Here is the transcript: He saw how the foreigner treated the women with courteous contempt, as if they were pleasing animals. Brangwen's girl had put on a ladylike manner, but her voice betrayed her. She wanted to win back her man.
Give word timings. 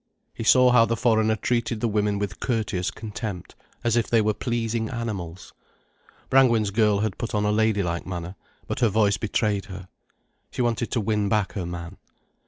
He 0.33 0.43
saw 0.43 0.71
how 0.71 0.85
the 0.85 0.97
foreigner 0.97 1.35
treated 1.35 1.79
the 1.79 1.87
women 1.87 2.17
with 2.17 2.39
courteous 2.39 2.89
contempt, 2.89 3.53
as 3.83 3.95
if 3.95 4.07
they 4.07 4.19
were 4.19 4.33
pleasing 4.33 4.89
animals. 4.89 5.53
Brangwen's 6.27 6.71
girl 6.71 7.01
had 7.01 7.19
put 7.19 7.35
on 7.35 7.45
a 7.45 7.51
ladylike 7.51 8.07
manner, 8.07 8.33
but 8.65 8.79
her 8.79 8.89
voice 8.89 9.17
betrayed 9.17 9.65
her. 9.65 9.87
She 10.49 10.63
wanted 10.63 10.89
to 10.93 10.99
win 10.99 11.29
back 11.29 11.53
her 11.53 11.67
man. 11.67 11.97